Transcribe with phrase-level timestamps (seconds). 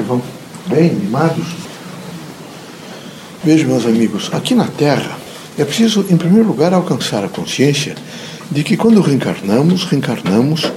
[0.00, 0.22] que vão?
[0.66, 1.46] Bem, animados?
[3.44, 5.18] Vejam, meus amigos, aqui na Terra
[5.58, 7.94] é preciso, em primeiro lugar, alcançar a consciência
[8.50, 10.70] de que quando reencarnamos, reencarnamos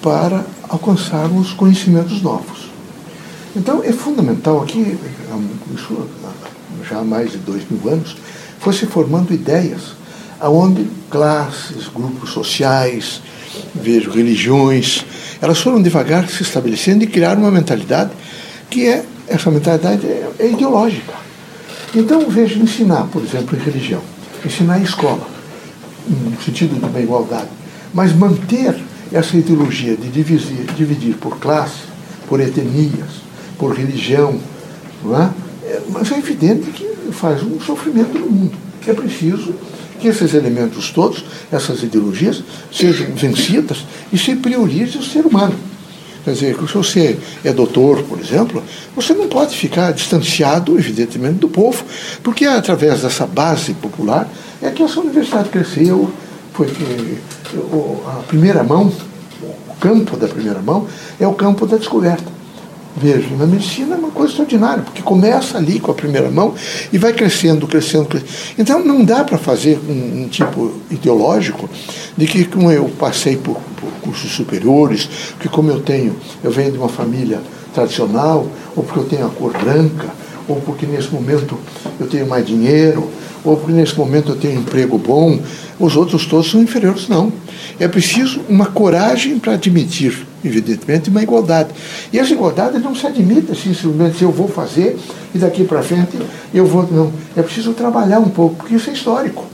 [0.00, 2.70] para alcançarmos conhecimentos novos.
[3.56, 4.96] Então é fundamental aqui,
[6.88, 8.16] já há mais de dois mil anos,
[8.60, 9.96] foi se formando ideias
[10.38, 13.20] aonde classes, grupos sociais,
[13.74, 15.04] vejo religiões,
[15.42, 18.10] elas foram devagar se estabelecendo e criaram uma mentalidade
[18.70, 21.14] que é essa mentalidade é, é ideológica.
[21.94, 24.00] Então vejo ensinar, por exemplo, em religião,
[24.44, 25.26] ensinar em escola,
[26.08, 27.48] no sentido de uma igualdade,
[27.92, 28.76] mas manter
[29.12, 31.80] essa ideologia de dividir, dividir por classe,
[32.28, 33.20] por etnias,
[33.58, 34.38] por religião,
[35.04, 35.30] não é?
[35.64, 35.82] é?
[35.88, 38.56] mas é evidente que faz um sofrimento no mundo.
[38.86, 39.52] É preciso
[39.98, 42.42] que esses elementos todos, essas ideologias,
[42.72, 45.54] sejam vencidas e se priorize o ser humano.
[46.24, 48.62] Quer dizer, se você é doutor, por exemplo,
[48.94, 51.82] você não pode ficar distanciado, evidentemente, do povo,
[52.22, 54.28] porque é através dessa base popular
[54.60, 56.10] é que essa universidade cresceu,
[56.52, 56.68] foi
[58.06, 58.92] a primeira mão,
[59.42, 60.86] o campo da primeira mão,
[61.18, 62.39] é o campo da descoberta.
[62.96, 66.54] Veja, na medicina é uma coisa extraordinária, porque começa ali com a primeira mão
[66.92, 68.28] e vai crescendo, crescendo, crescendo.
[68.58, 71.70] Então não dá para fazer um, um, tipo ideológico
[72.16, 75.08] de que como eu passei por, por, cursos superiores,
[75.38, 77.40] que como eu tenho, eu venho de uma família
[77.72, 80.08] tradicional, ou porque eu tenho a cor branca,
[80.50, 81.56] ou porque nesse momento
[81.98, 83.08] eu tenho mais dinheiro,
[83.44, 85.38] ou porque nesse momento eu tenho um emprego bom,
[85.78, 87.32] os outros todos são inferiores, não.
[87.78, 91.70] É preciso uma coragem para admitir, evidentemente, uma igualdade.
[92.12, 94.98] E essa igualdade não se admite assim, simplesmente se eu vou fazer
[95.34, 96.18] e daqui para frente
[96.52, 96.86] eu vou.
[96.90, 97.12] Não.
[97.36, 99.46] É preciso trabalhar um pouco, porque isso é histórico.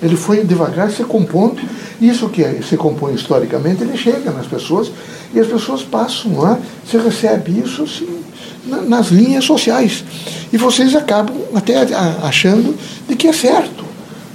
[0.00, 1.60] Ele foi devagar se compondo.
[2.00, 4.90] Isso que é, se compõe historicamente, ele chega nas pessoas
[5.34, 7.84] e as pessoas passam lá, você recebe isso
[8.68, 10.04] nas linhas sociais.
[10.52, 11.76] E vocês acabam até
[12.22, 12.76] achando
[13.08, 13.84] de que é certo,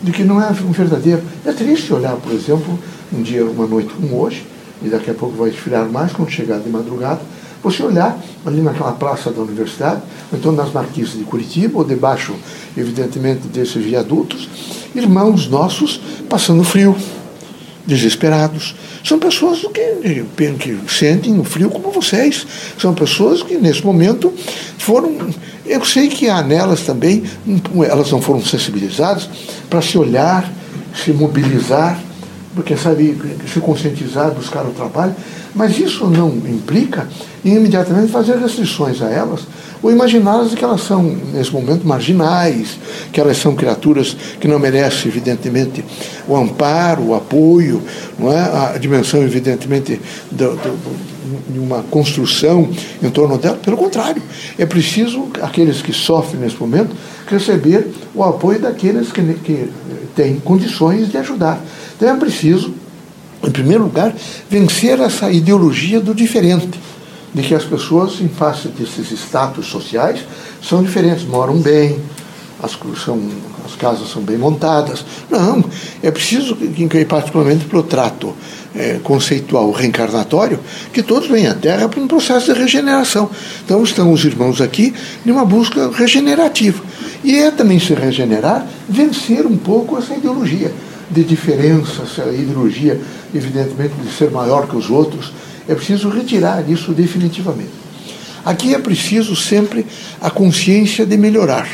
[0.02, 1.22] de que não é um verdadeiro.
[1.46, 2.78] É triste olhar, por exemplo,
[3.12, 4.46] um dia, uma noite como hoje,
[4.82, 7.22] e daqui a pouco vai esfriar mais quando chegar de madrugada,
[7.64, 10.02] você olhar ali naquela praça da universidade,
[10.32, 12.36] ou então nas marquises de Curitiba, ou debaixo,
[12.76, 14.50] evidentemente, desses viadutos,
[14.94, 16.96] irmãos nossos passando frio,
[17.86, 18.76] desesperados.
[19.04, 20.26] São pessoas que,
[20.60, 22.46] que sentem o frio como vocês.
[22.80, 24.34] São pessoas que, nesse momento,
[24.78, 25.18] foram.
[25.66, 27.24] Eu sei que há nelas também,
[27.88, 29.30] elas não foram sensibilizadas
[29.70, 30.52] para se olhar,
[31.04, 32.00] se mobilizar,
[32.56, 33.18] porque sabe,
[33.52, 35.16] se conscientizar, buscar o trabalho,
[35.56, 37.08] mas isso não implica
[37.44, 39.42] em imediatamente fazer restrições a elas
[39.84, 42.80] ou imaginá-las que elas são, nesse momento, marginais,
[43.12, 45.84] que elas são criaturas que não merecem, evidentemente,
[46.26, 47.84] o amparo, o apoio,
[48.18, 48.74] não é?
[48.74, 50.00] a dimensão, evidentemente,
[50.32, 51.14] do, do,
[51.50, 52.70] de uma construção
[53.02, 53.58] em torno dela.
[53.58, 54.22] Pelo contrário,
[54.58, 56.96] é preciso aqueles que sofrem nesse momento
[57.28, 59.70] receber o apoio daqueles que, que
[60.16, 61.62] têm condições de ajudar.
[61.98, 62.74] Então é preciso,
[63.46, 64.16] em primeiro lugar,
[64.50, 66.80] vencer essa ideologia do diferente
[67.34, 70.20] de que as pessoas, em face desses status sociais,
[70.62, 72.00] são diferentes, moram bem,
[72.62, 73.20] as, são,
[73.66, 75.04] as casas são bem montadas.
[75.30, 75.64] Não,
[76.02, 78.34] é preciso, que, particularmente para o trato
[78.76, 80.60] é, conceitual reencarnatório,
[80.92, 83.30] que todos venham à Terra para um processo de regeneração.
[83.66, 84.94] Então estão os irmãos aqui
[85.26, 86.82] numa busca regenerativa.
[87.24, 90.72] E é também se regenerar, vencer um pouco essa ideologia
[91.10, 93.00] de diferença, essa ideologia,
[93.34, 95.32] evidentemente, de ser maior que os outros,
[95.68, 97.84] é preciso retirar isso definitivamente.
[98.46, 99.86] Aqui é preciso sempre
[100.22, 101.68] a consciência de melhorar.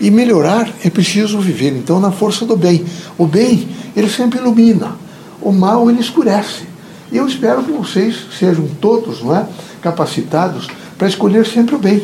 [0.00, 2.84] E melhorar é preciso viver, então, na força do bem.
[3.16, 4.96] O bem, ele sempre ilumina.
[5.40, 6.64] O mal, ele escurece.
[7.12, 9.46] E eu espero que vocês sejam todos não é,
[9.80, 10.66] capacitados
[10.98, 12.02] para escolher sempre o bem.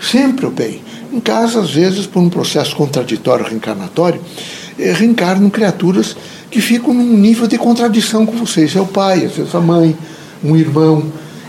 [0.00, 0.82] Sempre o bem.
[1.12, 4.20] Em casa, às vezes, por um processo contraditório reencarnatório,
[4.78, 6.16] eh, reencarnam criaturas
[6.48, 8.76] que ficam num nível de contradição com vocês.
[8.76, 9.96] É o pai, é a mãe,
[10.42, 11.04] um irmão.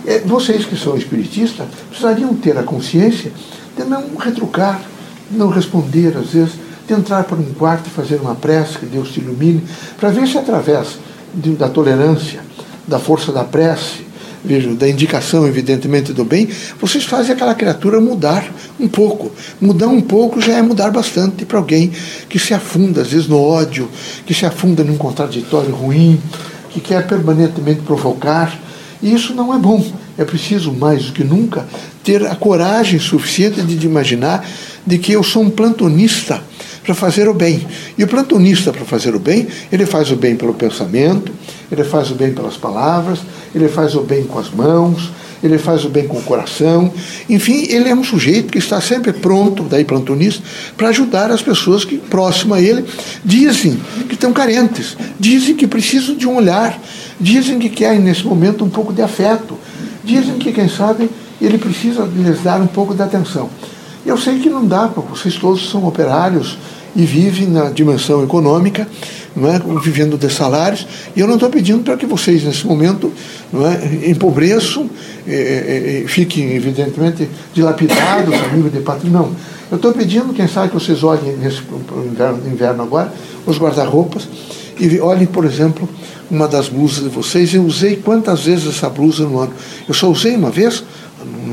[0.06, 3.32] É, vocês que são espiritistas precisariam ter a consciência
[3.78, 4.82] de não retrucar,
[5.30, 6.54] não responder, às vezes,
[6.88, 9.64] de entrar para um quarto e fazer uma prece, que Deus te ilumine,
[10.00, 10.98] para ver se através
[11.34, 12.42] de, da tolerância,
[12.88, 14.06] da força da prece,
[14.44, 16.50] vejo, da indicação, evidentemente, do bem,
[16.80, 19.32] vocês fazem aquela criatura mudar um pouco.
[19.60, 21.92] Mudar um pouco já é mudar bastante para alguém
[22.28, 23.90] que se afunda, às vezes, no ódio,
[24.26, 26.20] que se afunda num contraditório ruim,
[26.72, 28.58] que quer permanentemente provocar
[29.02, 29.86] e isso não é bom.
[30.18, 31.68] É preciso, mais do que nunca,
[32.04, 34.48] ter a coragem suficiente de, imaginar
[34.86, 36.42] de que eu sou um plantonista
[36.84, 37.66] para fazer o bem.
[37.98, 41.32] E o plantonista, para fazer o bem, ele faz o bem pelo pensamento,
[41.72, 43.20] ele faz o bem pelas palavras,
[43.54, 45.12] ele faz o bem com as mãos,
[45.44, 46.94] ele faz o bem com o coração.
[47.30, 50.44] Enfim, ele é um sujeito que está sempre pronto, daí plantonista,
[50.78, 52.86] para ajudar as pessoas que próximo a ele
[53.24, 56.80] dizem que estão carentes, dizem que precisam de um olhar,
[57.20, 59.58] dizem que querem nesse momento um pouco de afeto,
[60.04, 61.10] dizem que, quem sabe,
[61.42, 63.50] ele precisa lhes dar um pouco de atenção.
[64.06, 66.58] Eu sei que não dá, porque vocês todos são operários
[66.96, 68.88] e vivem na dimensão econômica,
[69.36, 70.86] não é, vivendo de salários,
[71.16, 73.12] e eu não estou pedindo para que vocês, nesse momento,
[73.52, 74.90] não é, empobreçam,
[75.28, 79.30] é, é, fiquem, evidentemente, dilapidados a nível de patrimônio.
[79.30, 79.36] Não.
[79.72, 81.62] Eu estou pedindo, quem sabe, que vocês olhem nesse
[82.06, 83.14] inverno, inverno agora,
[83.46, 84.28] os guarda-roupas,
[84.78, 85.88] e olhem, por exemplo,
[86.30, 87.54] uma das blusas de vocês.
[87.54, 89.54] Eu usei quantas vezes essa blusa no ano?
[89.88, 90.84] Eu só usei uma vez?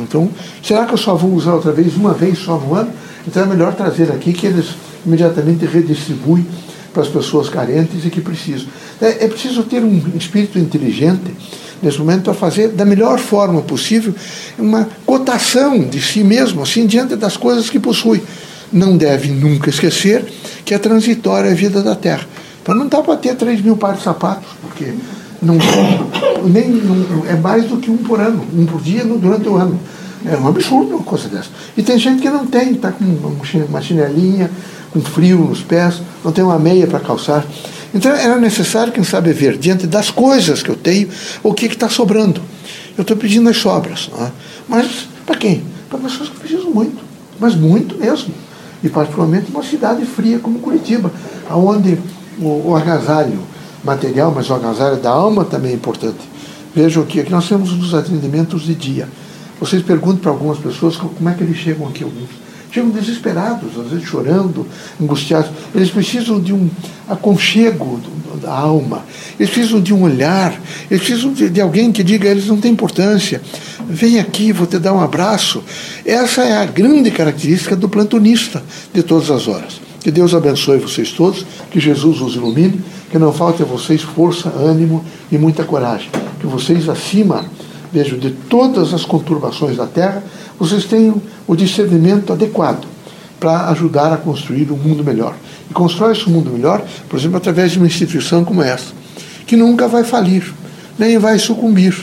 [0.02, 0.28] Então,
[0.62, 2.90] será que eu só vou usar outra vez, uma vez só no ano?
[3.26, 4.68] Então é melhor trazer aqui que eles
[5.08, 6.46] imediatamente redistribuem
[6.92, 8.68] para as pessoas carentes e que precisam.
[9.00, 11.34] É, é preciso ter um espírito inteligente
[11.82, 14.14] nesse momento para fazer da melhor forma possível
[14.58, 18.22] uma cotação de si mesmo, assim, diante das coisas que possui.
[18.72, 20.24] Não deve nunca esquecer
[20.64, 22.26] que é transitória a vida da Terra.
[22.62, 24.92] Então não dá para ter 3 mil pares de sapatos, porque
[25.40, 25.56] não,
[26.44, 29.78] nem, não, é mais do que um por ano, um por dia durante o ano.
[30.26, 31.48] É um absurdo uma coisa dessa.
[31.76, 34.50] E tem gente que não tem, está com uma chinelinha,
[34.90, 37.44] com frio nos pés, não tem uma meia para calçar.
[37.94, 41.08] Então era necessário, quem sabe, ver diante das coisas que eu tenho,
[41.42, 42.40] o que está sobrando.
[42.96, 44.10] Eu estou pedindo as sobras.
[44.20, 44.30] É?
[44.68, 45.62] Mas para quem?
[45.88, 46.98] Para pessoas que precisam muito,
[47.38, 48.34] mas muito mesmo.
[48.82, 51.10] E particularmente uma cidade fria como Curitiba,
[51.50, 51.98] onde
[52.38, 53.40] o, o agasalho
[53.82, 56.18] material, mas o agasalho da alma também é importante.
[56.74, 59.08] Vejam aqui, aqui nós temos os atendimentos de dia.
[59.58, 62.47] Vocês perguntam para algumas pessoas como é que eles chegam aqui, alguns.
[62.70, 64.66] Chegam desesperados, às vezes chorando,
[65.00, 65.50] angustiados.
[65.74, 66.68] Eles precisam de um
[67.08, 68.00] aconchego
[68.42, 69.04] da alma,
[69.38, 70.52] eles precisam de um olhar,
[70.90, 73.40] eles precisam de, de alguém que diga: eles não têm importância,
[73.88, 75.62] vem aqui, vou te dar um abraço.
[76.04, 78.62] Essa é a grande característica do plantonista
[78.92, 79.80] de todas as horas.
[80.00, 82.80] Que Deus abençoe vocês todos, que Jesus os ilumine,
[83.10, 86.08] que não falte a vocês força, ânimo e muita coragem.
[86.40, 87.44] Que vocês, acima,
[87.92, 90.22] vejo, de todas as conturbações da terra,
[90.58, 92.86] vocês tenham o discernimento adequado
[93.38, 95.34] para ajudar a construir um mundo melhor.
[95.70, 98.92] E constrói esse mundo melhor, por exemplo, através de uma instituição como essa,
[99.46, 100.52] que nunca vai falir,
[100.98, 101.94] nem vai sucumbir.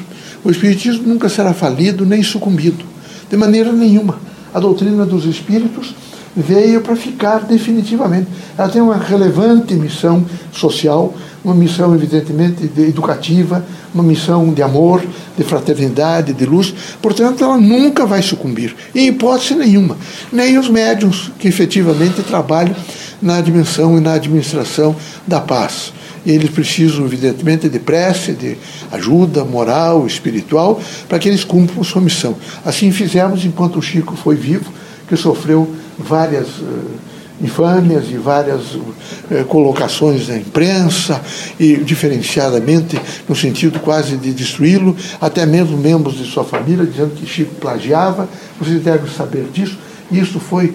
[0.43, 2.85] O Espiritismo nunca será falido nem sucumbido,
[3.29, 4.19] de maneira nenhuma.
[4.53, 5.93] A doutrina dos Espíritos
[6.35, 8.27] veio para ficar definitivamente.
[8.57, 15.03] Ela tem uma relevante missão social, uma missão, evidentemente, educativa, uma missão de amor,
[15.37, 16.73] de fraternidade, de luz.
[17.01, 19.95] Portanto, ela nunca vai sucumbir, em hipótese nenhuma.
[20.31, 22.75] Nem os médiums que efetivamente trabalham
[23.21, 24.95] na dimensão e na administração
[25.25, 25.93] da paz.
[26.25, 28.57] Eles precisam, evidentemente, de prece, de
[28.91, 32.35] ajuda moral, espiritual, para que eles cumpram sua missão.
[32.65, 34.73] Assim fizemos enquanto o Chico foi vivo,
[35.07, 36.85] que sofreu várias uh,
[37.41, 41.21] infâmias e várias uh, colocações na imprensa,
[41.59, 47.25] e diferenciadamente no sentido quase de destruí-lo, até mesmo membros de sua família dizendo que
[47.25, 48.29] Chico plagiava.
[48.59, 49.77] Vocês devem saber disso.
[50.11, 50.73] Isso foi,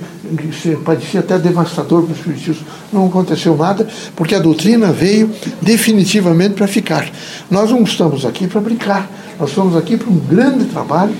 [0.84, 2.66] parecia até devastador para os espiritismo.
[2.92, 3.86] Não aconteceu nada,
[4.16, 5.30] porque a doutrina veio
[5.62, 7.08] definitivamente para ficar.
[7.48, 9.08] Nós não estamos aqui para brincar,
[9.38, 11.14] nós estamos aqui para um grande trabalho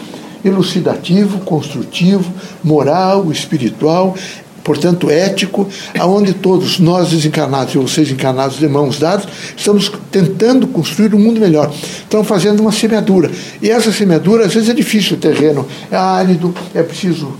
[0.45, 2.33] elucidativo, construtivo,
[2.63, 4.15] moral, espiritual,
[4.63, 5.69] portanto ético,
[5.99, 11.41] aonde todos nós desencarnados e vocês encarnados de mãos dadas, estamos tentando construir um mundo
[11.41, 11.73] melhor.
[11.73, 13.31] Estamos fazendo uma semeadura.
[13.61, 17.33] E essa semeadura, às vezes é difícil, o terreno é árido, é preciso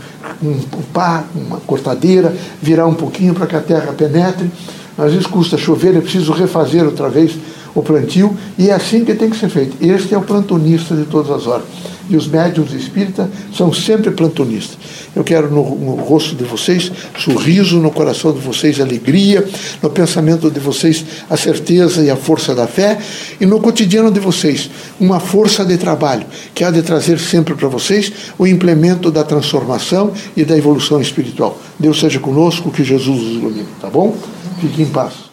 [0.43, 0.59] um
[0.93, 4.51] pá, uma cortadeira, virar um pouquinho para que a terra penetre.
[4.99, 7.33] Às vezes custa chover, é preciso refazer outra vez
[7.75, 9.77] o plantio, e é assim que tem que ser feito.
[9.81, 11.65] Este é o plantonista de todas as horas
[12.11, 14.77] e os médiums espíritas são sempre plantonistas.
[15.15, 19.47] Eu quero no, no, rosto de vocês sorriso, no coração de vocês alegria,
[19.83, 22.99] no pensamento de vocês a certeza e a força da fé,
[23.41, 27.69] e no cotidiano de vocês uma força de trabalho que há de trazer sempre para
[27.69, 31.59] vocês o implemento da transformação e da evolução espiritual.
[31.79, 34.17] Deus seja conosco, que Jesus os ilumine, tá bom?
[34.61, 35.30] Fique em paz.